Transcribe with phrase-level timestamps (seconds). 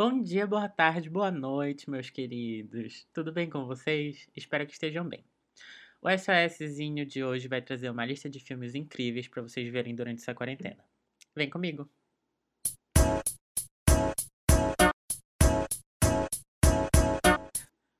[0.00, 3.04] Bom dia, boa tarde, boa noite, meus queridos.
[3.12, 4.30] Tudo bem com vocês?
[4.36, 5.24] Espero que estejam bem.
[6.00, 10.22] O SOSzinho de hoje vai trazer uma lista de filmes incríveis para vocês verem durante
[10.22, 10.84] essa quarentena.
[11.34, 11.90] Vem comigo!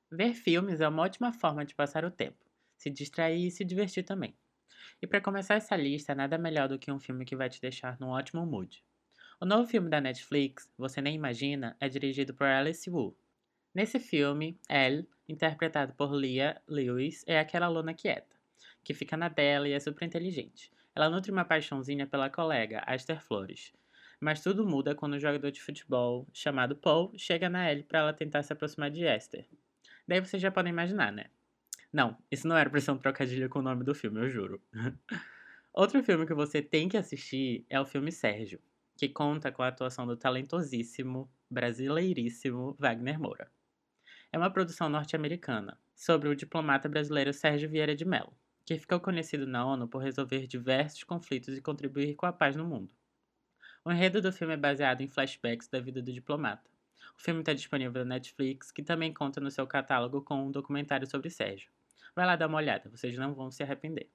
[0.09, 4.05] Ver filmes é uma ótima forma de passar o tempo, se distrair e se divertir
[4.05, 4.37] também.
[5.03, 7.99] E para começar essa lista, nada melhor do que um filme que vai te deixar
[7.99, 8.85] num ótimo mood.
[9.41, 13.17] O novo filme da Netflix, Você Nem Imagina, é dirigido por Alice Wu.
[13.73, 18.35] Nesse filme, Elle, interpretado por Leah Lewis, é aquela aluna quieta,
[18.83, 20.73] que fica na dela e é super inteligente.
[20.93, 23.73] Ela nutre uma paixãozinha pela colega, Aster Flores.
[24.19, 28.13] Mas tudo muda quando um jogador de futebol, chamado Paul, chega na Elle para ela
[28.13, 29.47] tentar se aproximar de Esther.
[30.09, 31.27] Daí vocês já podem imaginar, né?
[31.93, 34.61] Não, isso não era pra ser um trocadilho com o nome do filme, eu juro.
[35.73, 38.59] Outro filme que você tem que assistir é o filme Sérgio
[38.99, 43.49] que conta com a atuação do talentosíssimo, brasileiríssimo Wagner Moura.
[44.33, 49.47] É uma produção norte-americana sobre o diplomata brasileiro Sérgio Vieira de Mello, que ficou conhecido
[49.47, 52.93] na ONU por resolver diversos conflitos e contribuir com a paz no mundo.
[53.85, 56.69] O enredo do filme é baseado em flashbacks da vida do diplomata.
[57.17, 61.07] O filme está disponível na Netflix, que também conta no seu catálogo com um documentário
[61.07, 61.71] sobre Sérgio.
[62.17, 64.11] Vai lá dar uma olhada, vocês não vão se arrepender.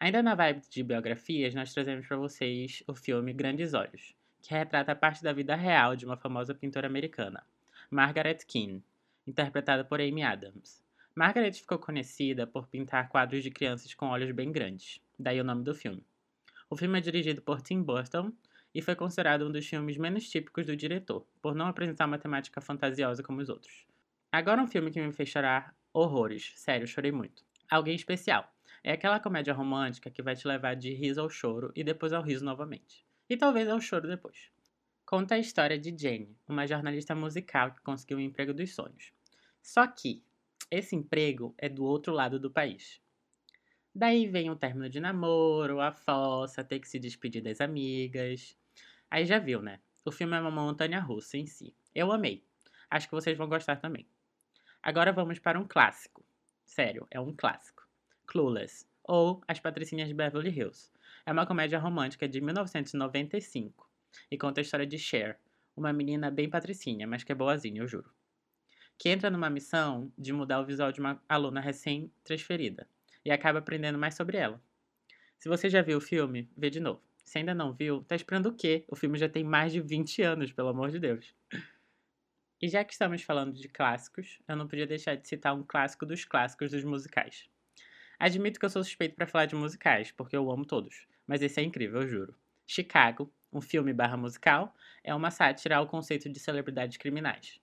[0.00, 4.94] Ainda na vibe de biografias, nós trazemos para vocês o filme Grandes Olhos, que retrata
[4.94, 7.44] parte da vida real de uma famosa pintora americana,
[7.90, 8.84] Margaret Keane,
[9.26, 10.84] interpretada por Amy Adams.
[11.16, 15.64] Margaret ficou conhecida por pintar quadros de crianças com olhos bem grandes, daí o nome
[15.64, 16.06] do filme.
[16.70, 18.32] O filme é dirigido por Tim Burton
[18.72, 22.60] e foi considerado um dos filmes menos típicos do diretor, por não apresentar uma temática
[22.60, 23.84] fantasiosa como os outros.
[24.30, 27.42] Agora um filme que me fez chorar horrores, sério, chorei muito.
[27.68, 28.48] Alguém especial,
[28.82, 32.22] é aquela comédia romântica que vai te levar de riso ao choro e depois ao
[32.22, 33.04] riso novamente.
[33.28, 34.50] E talvez ao choro depois.
[35.04, 39.12] Conta a história de Jenny, uma jornalista musical que conseguiu o um emprego dos sonhos.
[39.62, 40.22] Só que
[40.70, 43.00] esse emprego é do outro lado do país.
[43.94, 48.56] Daí vem o término de namoro, a fossa, ter que se despedir das amigas.
[49.10, 49.80] Aí já viu, né?
[50.04, 51.74] O filme é uma montanha russa em si.
[51.94, 52.44] Eu amei.
[52.90, 54.06] Acho que vocês vão gostar também.
[54.82, 56.24] Agora vamos para um clássico.
[56.64, 57.87] Sério, é um clássico.
[58.28, 60.92] Clueless, ou As Patricinhas de Beverly Hills.
[61.24, 63.90] É uma comédia romântica de 1995
[64.30, 65.40] e conta a história de Cher,
[65.74, 68.12] uma menina bem patricinha, mas que é boazinha, eu juro.
[68.98, 72.86] Que entra numa missão de mudar o visual de uma aluna recém-transferida
[73.24, 74.62] e acaba aprendendo mais sobre ela.
[75.38, 77.00] Se você já viu o filme, vê de novo.
[77.24, 78.84] Se ainda não viu, tá esperando o quê?
[78.88, 81.34] O filme já tem mais de 20 anos, pelo amor de Deus.
[82.60, 86.04] E já que estamos falando de clássicos, eu não podia deixar de citar um clássico
[86.04, 87.48] dos clássicos dos musicais.
[88.18, 91.60] Admito que eu sou suspeito para falar de musicais, porque eu amo todos, mas esse
[91.60, 92.34] é incrível, eu juro.
[92.66, 94.74] Chicago, um filme barra musical,
[95.04, 97.60] é uma sátira ao conceito de celebridades criminais.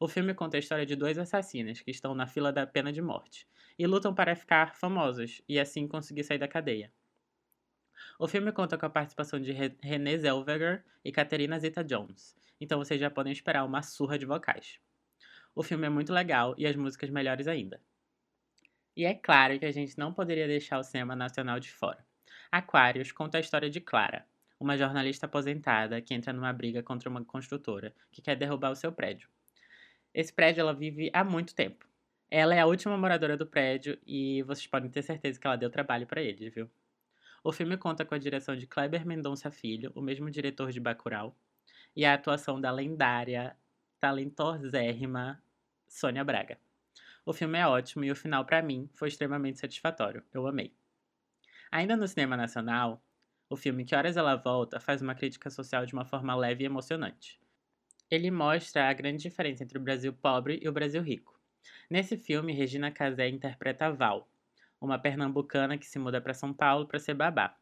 [0.00, 3.02] O filme conta a história de duas assassinas que estão na fila da pena de
[3.02, 3.46] morte
[3.78, 6.90] e lutam para ficar famosas e assim conseguir sair da cadeia.
[8.18, 13.10] O filme conta com a participação de Renée Zellweger e Catherine Zeta-Jones, então vocês já
[13.10, 14.80] podem esperar uma surra de vocais.
[15.54, 17.80] O filme é muito legal e as músicas melhores ainda.
[18.98, 22.04] E é claro que a gente não poderia deixar o cinema nacional de fora.
[22.50, 24.26] Aquários conta a história de Clara,
[24.58, 28.90] uma jornalista aposentada que entra numa briga contra uma construtora que quer derrubar o seu
[28.90, 29.28] prédio.
[30.12, 31.86] Esse prédio ela vive há muito tempo.
[32.28, 35.70] Ela é a última moradora do prédio e vocês podem ter certeza que ela deu
[35.70, 36.68] trabalho para eles, viu?
[37.44, 41.38] O filme conta com a direção de Kleber Mendonça Filho, o mesmo diretor de Bacurau,
[41.94, 43.56] e a atuação da lendária,
[44.00, 45.40] talentosérrima
[45.86, 46.58] Sônia Braga.
[47.28, 50.24] O filme é ótimo e o final, para mim, foi extremamente satisfatório.
[50.32, 50.74] Eu amei.
[51.70, 53.04] Ainda no cinema nacional,
[53.50, 56.66] o filme Que Horas Ela Volta faz uma crítica social de uma forma leve e
[56.66, 57.38] emocionante.
[58.10, 61.38] Ele mostra a grande diferença entre o Brasil pobre e o Brasil rico.
[61.90, 64.26] Nesse filme, Regina Casé interpreta Val,
[64.80, 67.58] uma pernambucana que se muda para São Paulo para ser babá.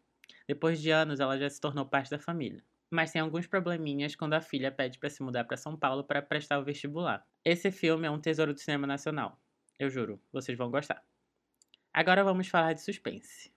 [0.47, 2.63] Depois de anos, ela já se tornou parte da família.
[2.89, 6.23] Mas tem alguns probleminhas quando a filha pede para se mudar para São Paulo para
[6.23, 7.27] prestar o vestibular.
[7.45, 9.43] Esse filme é um tesouro do cinema nacional.
[9.79, 11.05] Eu juro, vocês vão gostar.
[11.93, 13.53] Agora vamos falar de suspense.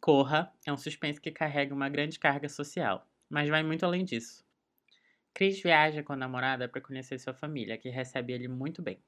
[0.00, 4.44] Corra é um suspense que carrega uma grande carga social, mas vai muito além disso.
[5.32, 8.98] Chris viaja com a namorada para conhecer sua família, que recebe ele muito bem.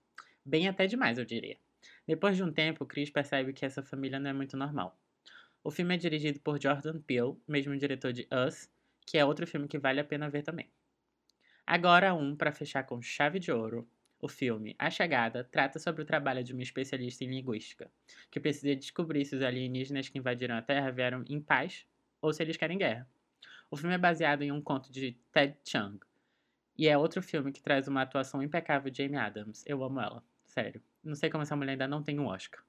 [0.44, 1.58] Bem até demais, eu diria.
[2.06, 4.96] Depois de um tempo, Chris percebe que essa família não é muito normal.
[5.64, 8.70] O filme é dirigido por Jordan Peele, mesmo diretor de Us,
[9.04, 10.70] que é outro filme que vale a pena ver também.
[11.66, 13.88] Agora um para fechar com chave de ouro,
[14.20, 17.90] o filme A Chegada trata sobre o trabalho de uma especialista em linguística,
[18.30, 21.86] que precisa descobrir se os alienígenas que invadiram a Terra vieram em paz
[22.20, 23.08] ou se eles querem guerra.
[23.70, 26.00] O filme é baseado em um conto de Ted Chiang
[26.76, 29.62] E é outro filme que traz uma atuação impecável de Amy Adams.
[29.66, 30.82] Eu amo ela, sério.
[31.04, 32.64] Não sei como essa mulher ainda não tem um Oscar.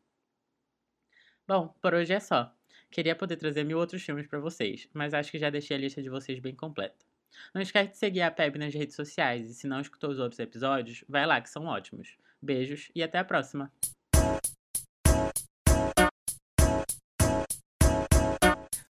[1.48, 2.56] Bom, por hoje é só.
[2.92, 6.02] Queria poder trazer mil outros filmes para vocês, mas acho que já deixei a lista
[6.02, 7.09] de vocês bem completa.
[7.54, 10.40] Não esquece de seguir a PEB nas redes sociais e se não escutou os outros
[10.40, 12.18] episódios, vai lá que são ótimos.
[12.42, 13.72] Beijos e até a próxima!